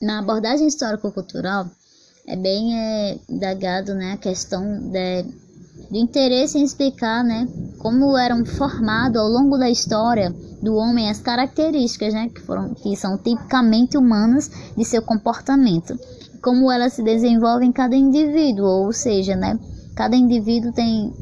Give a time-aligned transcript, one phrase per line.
[0.00, 1.66] na abordagem histórico-cultural
[2.24, 4.62] é bem é, indagado né, a questão
[4.92, 5.24] de,
[5.90, 7.48] de interesse em explicar né,
[7.78, 10.30] como eram formados ao longo da história
[10.62, 15.98] do homem as características né, que, foram, que são tipicamente humanas de seu comportamento,
[16.40, 19.58] como elas se desenvolvem em cada indivíduo, ou seja, né,
[19.96, 21.12] cada indivíduo tem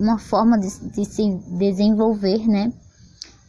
[0.00, 2.72] uma forma de, de se desenvolver né,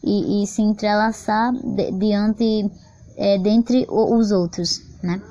[0.03, 2.69] e, e se entrelaçar de, diante
[3.19, 4.81] é, dentre os outros.
[5.03, 5.21] Né.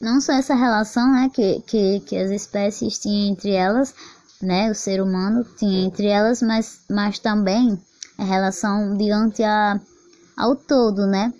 [0.00, 3.92] Não só essa relação né, que, que, que as espécies tinham entre elas,
[4.40, 7.78] né, o ser humano tinha entre elas, mas, mas também
[8.16, 9.80] a relação diante a,
[10.36, 11.32] ao todo, né?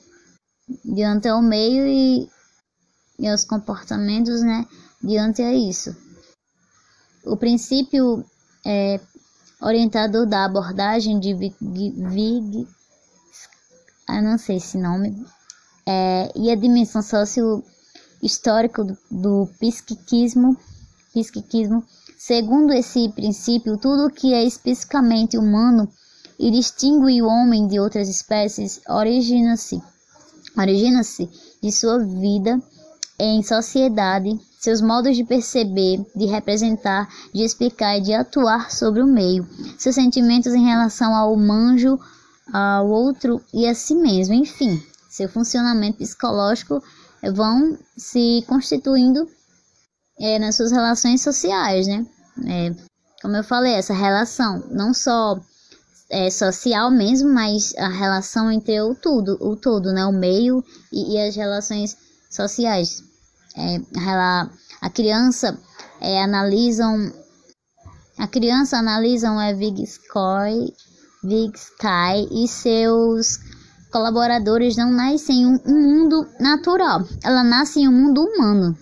[0.85, 2.29] Diante ao meio e,
[3.19, 4.67] e aos comportamentos, né?
[5.03, 5.95] Diante a isso.
[7.25, 8.25] O princípio
[8.67, 8.98] é,
[9.61, 12.67] orientador da abordagem de Vig, Vig
[14.07, 15.25] ah, não sei esse nome,
[15.87, 20.56] é, e a dimensão socio-histórica do, do psiquismo,
[21.12, 21.84] psiquismo,
[22.17, 25.89] segundo esse princípio, tudo que é especificamente humano
[26.39, 29.81] e distingue o homem de outras espécies origina-se
[30.56, 31.28] origina-se
[31.62, 32.61] de sua vida
[33.19, 39.06] em sociedade, seus modos de perceber, de representar, de explicar e de atuar sobre o
[39.06, 39.47] meio,
[39.78, 41.98] seus sentimentos em relação ao manjo,
[42.53, 44.83] ao outro e a si mesmo, enfim,
[45.15, 46.83] seu funcionamento psicológico
[47.33, 49.31] vão se constituindo
[50.19, 52.05] é, nas suas relações sociais, né?
[52.48, 52.75] É,
[53.23, 55.41] como eu falei, essa relação não só
[56.11, 60.05] é, social mesmo, mas a relação entre o tudo, o todo, né?
[60.05, 61.97] O meio e, e as relações
[62.28, 63.01] sociais.
[63.56, 65.56] É, a, a criança
[66.01, 67.12] é, analisam
[68.19, 70.73] a criança analisam é Vigskoy,
[71.23, 73.39] Vigsky e seus
[73.95, 78.77] colaboradores não nascem em um, um mundo natural, ela nasce em um mundo humano.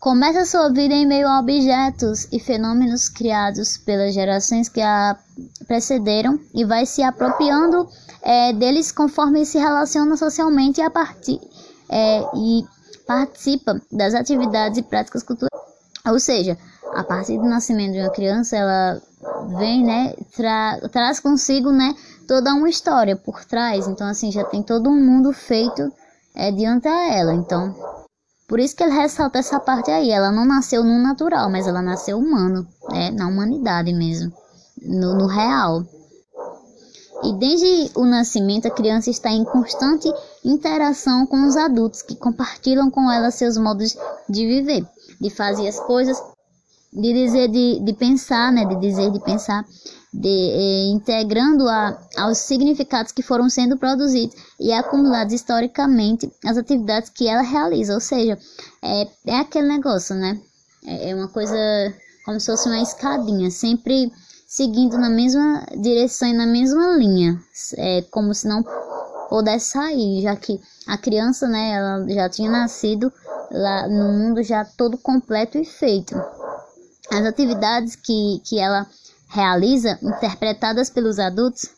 [0.00, 5.16] Começa sua vida em meio a objetos e fenômenos criados pelas gerações que a
[5.64, 7.88] precederam e vai se apropriando
[8.20, 11.38] é, deles conforme se relaciona socialmente a partir,
[11.88, 12.64] é, e
[13.06, 15.62] participa das atividades e práticas culturais.
[16.04, 16.58] Ou seja,
[16.94, 19.00] a partir do nascimento de uma criança, ela
[19.58, 21.94] vem, né, tra traz consigo, né,
[22.26, 23.86] toda uma história por trás.
[23.86, 25.92] Então, assim, já tem todo um mundo feito
[26.34, 27.34] é, diante a ela.
[27.34, 27.74] Então,
[28.48, 30.10] por isso que ele ressalta essa parte aí.
[30.10, 33.10] Ela não nasceu no natural, mas ela nasceu humano, né?
[33.10, 34.32] na humanidade mesmo,
[34.82, 35.84] no, no real.
[37.22, 40.10] E desde o nascimento, a criança está em constante
[40.44, 43.96] interação com os adultos que compartilham com ela seus modos
[44.28, 44.86] de viver,
[45.20, 46.20] de fazer as coisas,
[46.92, 48.64] de dizer, de, de pensar, né?
[48.64, 49.64] De dizer, de pensar
[50.12, 57.10] de, eh, integrando a, aos significados que foram sendo produzidos e acumulados historicamente as atividades
[57.10, 57.94] que ela realiza.
[57.94, 58.38] Ou seja,
[58.82, 60.40] é, é aquele negócio, né?
[60.84, 61.56] É, é uma coisa
[62.24, 64.12] como se fosse uma escadinha, sempre
[64.46, 67.40] seguindo na mesma direção e na mesma linha,
[67.76, 68.64] é como se não
[69.28, 73.12] pudesse sair, já que a criança, né, ela já tinha nascido
[73.50, 76.14] lá no mundo já todo completo e feito.
[77.10, 78.86] As atividades que, que ela
[79.28, 81.68] realiza, interpretadas pelos adultos,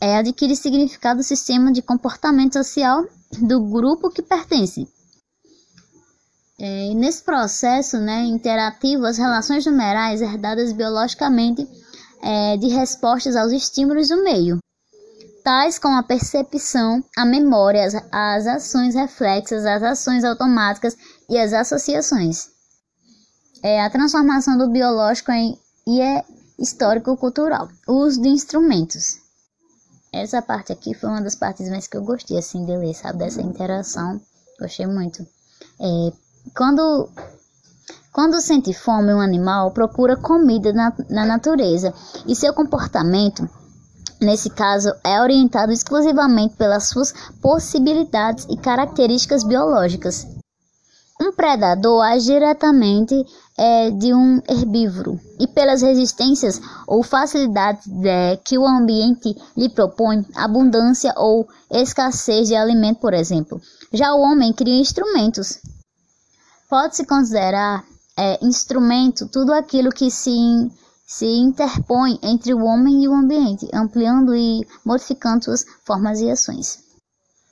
[0.00, 3.04] é adquirir significado do sistema de comportamento social
[3.40, 4.88] do grupo que pertence.
[6.58, 11.66] É, nesse processo né, interativo, as relações numerais herdadas biologicamente
[12.22, 14.58] é, de respostas aos estímulos do meio,
[15.42, 20.96] tais como a percepção, a memória, as, as ações reflexas, as ações automáticas
[21.28, 22.52] e as associações
[23.62, 25.56] é a transformação do biológico em
[25.86, 26.24] e é
[26.58, 27.68] histórico-cultural.
[27.86, 29.18] O uso de instrumentos.
[30.12, 33.18] Essa parte aqui foi uma das partes mais que eu gostei assim de ler, sabe?
[33.18, 34.20] Dessa interação.
[34.60, 35.26] Gostei muito.
[35.80, 36.12] É,
[36.56, 37.08] quando,
[38.12, 41.94] quando sente fome, um animal procura comida na, na natureza
[42.26, 43.48] e seu comportamento,
[44.20, 50.26] nesse caso, é orientado exclusivamente pelas suas possibilidades e características biológicas.
[51.20, 53.14] Um predador age diretamente
[53.56, 60.24] é, de um herbívoro e pelas resistências ou facilidades é, que o ambiente lhe propõe,
[60.34, 63.60] abundância ou escassez de alimento, por exemplo.
[63.92, 65.58] Já o homem cria instrumentos.
[66.68, 67.84] Pode-se considerar
[68.16, 70.30] é, instrumento tudo aquilo que se,
[71.06, 76.78] se interpõe entre o homem e o ambiente, ampliando e modificando suas formas e ações.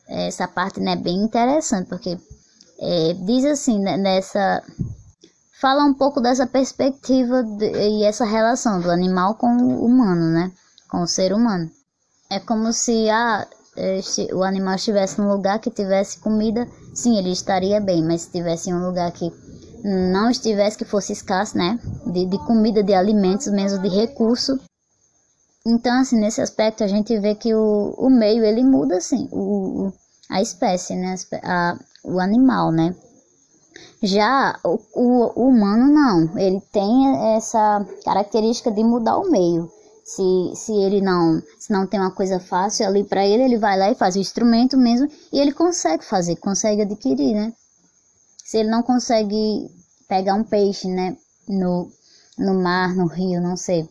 [0.09, 2.19] Essa parte né, é bem interessante, porque
[2.81, 4.63] é, diz assim, né, nessa.
[5.61, 10.51] Fala um pouco dessa perspectiva de, e essa relação do animal com o humano, né?
[10.89, 11.71] Com o ser humano.
[12.31, 13.47] É como se ah,
[13.77, 14.01] eh,
[14.33, 18.71] o animal estivesse num lugar que tivesse comida, sim, ele estaria bem, mas se estivesse
[18.71, 19.31] em um lugar que
[19.85, 24.59] não estivesse, que fosse escasso, né, de, de comida, de alimentos, mesmo de recurso,
[25.67, 29.93] então, assim, nesse aspecto a gente vê que o, o meio, ele muda, assim, o,
[30.29, 32.95] a espécie, né, a, o animal, né.
[34.03, 39.71] Já o, o, o humano não, ele tem essa característica de mudar o meio.
[40.05, 40.23] Se,
[40.57, 43.91] se ele não, se não tem uma coisa fácil ali para ele, ele vai lá
[43.91, 47.53] e faz o instrumento mesmo e ele consegue fazer, consegue adquirir, né?
[48.45, 49.71] Se ele não consegue
[50.09, 51.17] pegar um peixe, né,
[51.49, 51.89] no,
[52.37, 53.89] no mar, no rio, não sei,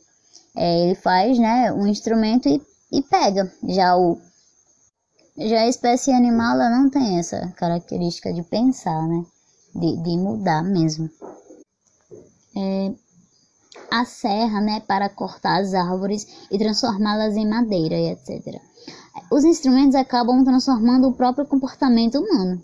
[0.54, 3.50] é, ele faz, né, um instrumento e, e pega.
[3.64, 4.20] Já o
[5.38, 9.24] já a espécie animal ela não tem essa característica de pensar, né,
[9.76, 11.10] de, de mudar mesmo.
[12.56, 12.94] É,
[13.92, 18.62] a serra, né, para cortar as árvores e transformá-las em madeira e etc.
[19.32, 22.62] Os instrumentos acabam transformando o próprio comportamento humano,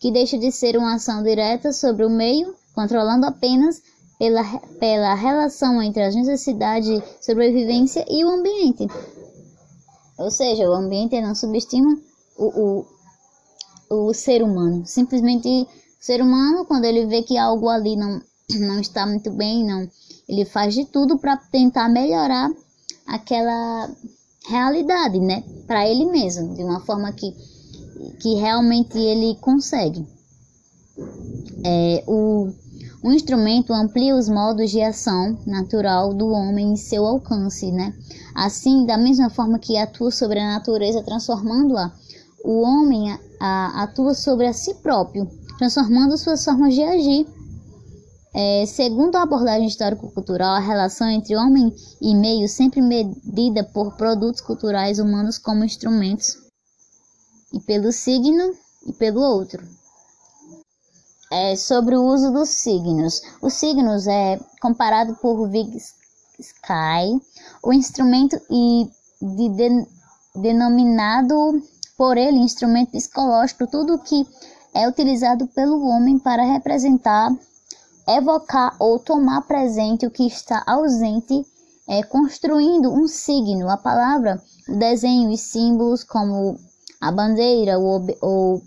[0.00, 3.82] que deixa de ser uma ação direta sobre o meio, controlando apenas
[4.18, 4.42] pela,
[4.78, 8.86] pela relação entre as necessidades, sobrevivência e o ambiente.
[10.18, 11.98] Ou seja, o ambiente não subestima
[12.36, 12.84] o,
[13.90, 14.86] o, o ser humano.
[14.86, 15.66] Simplesmente
[16.02, 18.20] ser humano, quando ele vê que algo ali não,
[18.58, 19.88] não está muito bem, não
[20.28, 22.50] ele faz de tudo para tentar melhorar
[23.06, 23.88] aquela
[24.48, 27.32] realidade, né, para ele mesmo, de uma forma que,
[28.20, 30.04] que realmente ele consegue.
[31.64, 32.50] É, o,
[33.02, 37.94] o instrumento amplia os modos de ação natural do homem em seu alcance, né?
[38.34, 41.92] Assim, da mesma forma que atua sobre a natureza, transformando-a,
[42.44, 45.28] o homem a, atua sobre a si próprio,
[45.58, 47.26] transformando suas formas de agir
[48.34, 54.40] é, segundo a abordagem histórico-cultural, a relação entre homem e meio sempre medida por produtos
[54.40, 56.38] culturais humanos como instrumentos,
[57.52, 58.54] e pelo signo
[58.86, 59.62] e pelo outro.
[61.30, 63.20] É, sobre o uso dos signos.
[63.40, 67.20] Os signos é comparado por Vygotsky,
[67.62, 68.90] o instrumento e
[69.20, 69.86] de, de,
[70.36, 71.62] denominado
[72.02, 74.26] por ele instrumento psicológico, tudo que
[74.74, 77.30] é utilizado pelo homem para representar
[78.08, 81.46] evocar ou tomar presente o que está ausente,
[81.88, 83.70] é, construindo um signo.
[83.70, 86.58] A palavra, o desenho e símbolos como
[87.00, 88.62] a bandeira ou, ou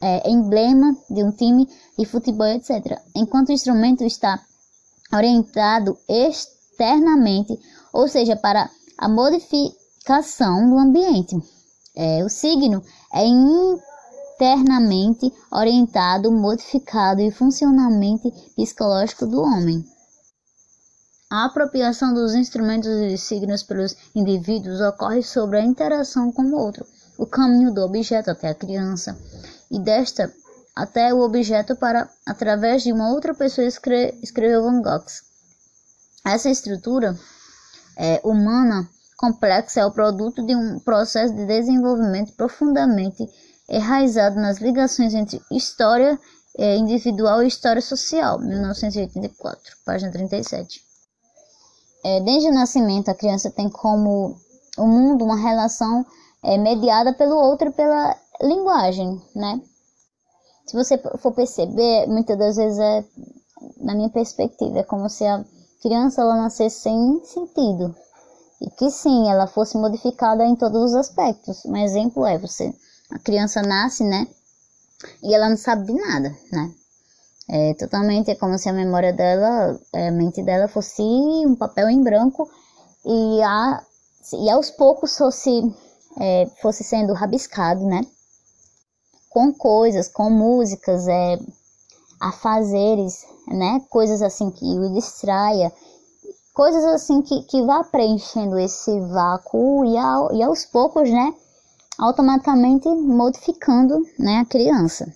[0.00, 3.00] é, emblema de um time de futebol, etc.
[3.14, 4.44] Enquanto o instrumento está
[5.12, 7.56] orientado externamente,
[7.92, 8.68] ou seja, para
[8.98, 11.36] a modificação do ambiente.
[11.94, 13.22] É, o signo é
[14.40, 19.84] internamente orientado, modificado e funcionalmente psicológico do homem.
[21.30, 26.86] A apropriação dos instrumentos e signos pelos indivíduos ocorre sobre a interação com o outro,
[27.16, 29.18] o caminho do objeto até a criança,
[29.70, 30.32] e desta
[30.74, 35.04] até o objeto para, através de uma outra pessoa, escre escreveu Van Gogh.
[36.24, 37.18] Essa estrutura
[37.96, 38.88] é, humana
[39.22, 43.24] complexa é o produto de um processo de desenvolvimento profundamente
[43.68, 46.18] enraizado nas ligações entre história
[46.58, 50.82] é, individual e história social, 1984, página 37.
[52.04, 54.36] É, desde o nascimento, a criança tem como
[54.76, 56.04] o mundo uma relação
[56.42, 59.62] é, mediada pelo outro e pela linguagem, né?
[60.66, 63.04] Se você for perceber, muitas das vezes é,
[63.76, 65.44] na minha perspectiva, é como se a
[65.80, 67.94] criança ela nascesse sem sentido.
[68.62, 71.64] E que sim, ela fosse modificada em todos os aspectos.
[71.66, 72.72] Um exemplo é você
[73.10, 74.26] a criança nasce, né?
[75.22, 76.72] E ela não sabe de nada, né?
[77.50, 82.02] É totalmente é como se a memória dela, a mente dela fosse um papel em
[82.02, 82.48] branco
[83.04, 83.84] e, a,
[84.32, 85.50] e aos poucos fosse,
[86.20, 88.00] é, fosse sendo rabiscado, né?
[89.28, 91.38] Com coisas, com músicas, é,
[92.20, 93.84] afazeres, né?
[93.90, 95.72] Coisas assim que o distraia,
[96.54, 101.34] coisas assim que, que vá preenchendo esse vácuo e, ao, e aos poucos, né?
[101.98, 105.12] automaticamente modificando né, a criança.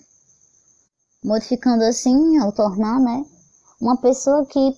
[1.23, 3.25] Modificando assim, ao tornar né,
[3.81, 4.73] uma pessoa que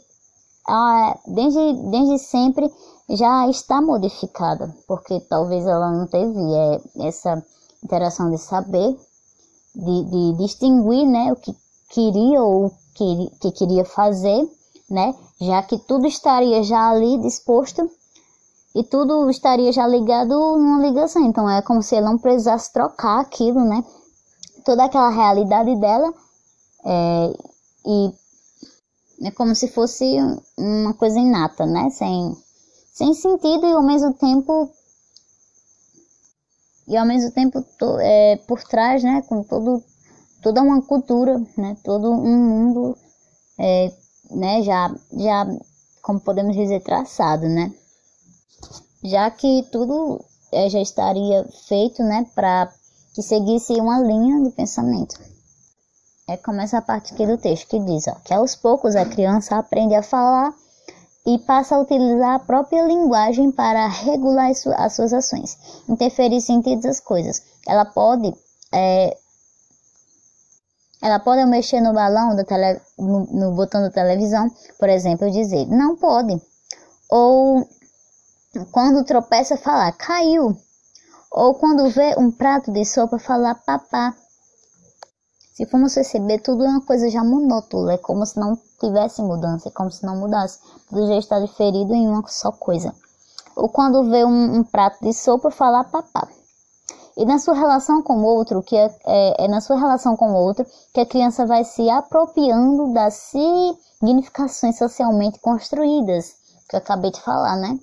[0.68, 2.72] ah, desde, desde sempre
[3.10, 7.44] já está modificada, porque talvez ela não teve é, essa
[7.84, 8.98] interação de saber,
[9.76, 11.56] de, de distinguir né, o que
[11.90, 14.48] queria ou que, que queria fazer,
[14.90, 17.90] né, já que tudo estaria já ali disposto
[18.76, 21.26] e tudo estaria já ligado numa ligação.
[21.26, 23.84] Então é como se ele não precisasse trocar aquilo, né?
[24.64, 26.14] Toda aquela realidade dela
[26.86, 27.34] é,
[27.86, 28.14] e
[29.28, 30.06] é como se fosse
[30.58, 31.90] uma coisa inata, né?
[31.90, 32.38] Sem,
[32.94, 34.72] sem sentido e ao mesmo tempo
[36.90, 39.84] e ao mesmo tempo to, é, por trás, né, com todo,
[40.42, 42.98] toda uma cultura, né, todo um mundo,
[43.60, 43.94] é,
[44.30, 45.48] né, já, já,
[46.02, 47.74] como podemos dizer, traçado, né,
[49.04, 52.72] já que tudo é, já estaria feito, né, para
[53.14, 55.20] que seguisse uma linha de pensamento.
[56.28, 59.58] É como essa parte aqui do texto que diz, ó, que aos poucos a criança
[59.58, 60.54] aprende a falar
[61.26, 65.58] e passa a utilizar a própria linguagem para regular as suas ações,
[65.88, 67.42] interferir sentidos das coisas.
[67.68, 68.34] Ela pode
[68.72, 69.18] é,
[71.02, 75.66] ela pode mexer no balão da tele, no, no botão da televisão, por exemplo, dizer
[75.68, 76.42] não pode.
[77.10, 77.68] Ou
[78.72, 80.58] quando tropeça falar caiu.
[81.32, 84.16] Ou quando vê um prato de sopa falar papá.
[85.54, 89.68] Se formos perceber, tudo é uma coisa já monótona, é como se não tivesse mudança,
[89.68, 90.60] é como se não mudasse.
[90.90, 92.96] Tudo já está diferido em uma só coisa.
[93.56, 96.28] Ou quando vê um, um prato de sopa, falar papá.
[97.20, 100.32] E na sua relação com o outro, que é, é, é, na sua relação com
[100.32, 103.14] o outro, que a criança vai se apropriando das
[104.00, 106.34] significações socialmente construídas,
[106.70, 107.78] que eu acabei de falar, né?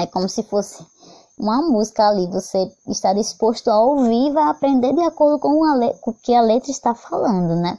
[0.00, 0.84] É como se fosse
[1.38, 5.62] uma música ali, você está disposto a ouvir e vai aprender de acordo com,
[6.04, 7.78] o que a letra está falando, né?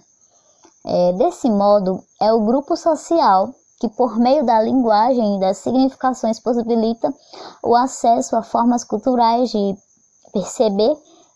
[0.85, 6.39] É, desse modo, é o grupo social que, por meio da linguagem e das significações,
[6.39, 7.13] possibilita
[7.61, 9.75] o acesso a formas culturais de
[10.31, 10.95] perceber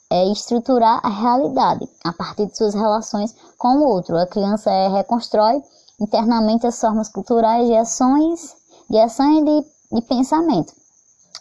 [0.09, 4.17] é, estruturar a realidade a partir de suas relações com o outro.
[4.17, 5.63] A criança é, reconstrói
[5.99, 8.55] internamente as formas culturais de ações,
[8.89, 10.73] de ação e de, de pensamento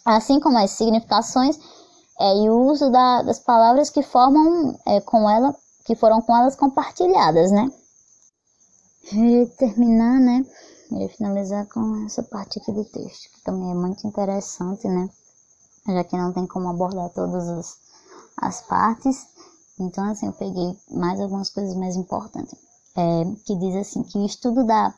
[0.04, 1.58] assim como as significações
[2.20, 6.36] é, e o uso da, das palavras que formam é, com ela, que foram com
[6.36, 7.70] elas compartilhadas, né?
[9.12, 10.44] E terminar, né?
[10.92, 15.08] E finalizar com essa parte aqui do texto, que também é muito interessante, né?
[15.86, 17.78] Já que não tem como abordar todas
[18.38, 19.26] as, partes.
[19.78, 22.54] Então, assim, eu peguei mais algumas coisas mais importantes.
[22.96, 24.94] É, que diz assim, que o estudo da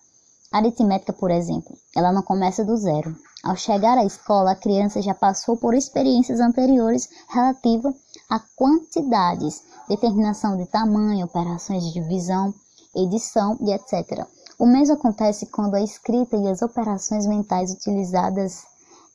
[0.52, 3.16] aritmética, por exemplo, ela não começa do zero.
[3.42, 7.94] Ao chegar à escola, a criança já passou por experiências anteriores relativas
[8.28, 12.54] a quantidades, determinação de tamanho, operações de divisão,
[12.94, 14.26] edição e etc.
[14.58, 18.64] O mesmo acontece quando a escrita e as operações mentais utilizadas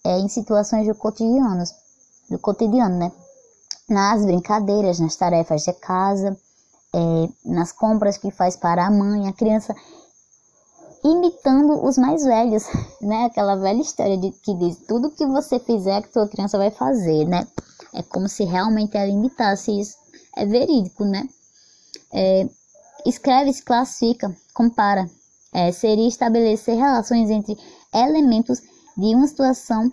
[0.04, 1.64] é, em situações do cotidiano,
[2.30, 3.12] do cotidiano, né?
[3.90, 6.38] Nas brincadeiras, nas tarefas de casa,
[6.94, 9.76] é, nas compras que faz para a mãe, a criança
[11.04, 12.64] imitando os mais velhos,
[13.02, 13.26] né?
[13.26, 17.26] Aquela velha história de que diz tudo que você fizer que sua criança vai fazer,
[17.26, 17.48] né?
[17.94, 19.98] É como se realmente ela imitasse isso.
[20.36, 21.28] É verídico, né?
[22.14, 22.48] É,
[23.06, 25.10] escreve, se classifica, compara.
[25.54, 27.58] É, seria estabelecer relações entre
[27.94, 28.62] elementos
[28.98, 29.92] de uma situação,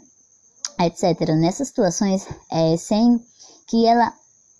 [0.81, 1.31] etc.
[1.37, 3.21] Nessas situações, é, sem
[3.67, 4.13] que ela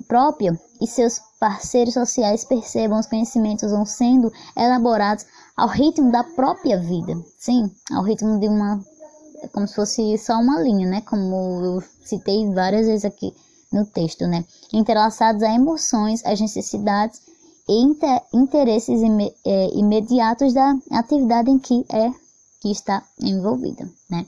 [0.07, 5.27] própria e seus parceiros sociais percebam os conhecimentos vão sendo elaborados
[5.57, 8.81] ao ritmo da própria vida, sim, ao ritmo de uma,
[9.53, 11.01] como se fosse só uma linha, né?
[11.01, 13.35] Como eu citei várias vezes aqui
[13.73, 14.45] no texto, né?
[14.73, 17.21] Entrelaçados a emoções, as necessidades
[17.69, 19.01] e inter, interesses
[19.45, 22.11] é, imediatos da atividade em que é
[22.61, 24.27] que está envolvida, né?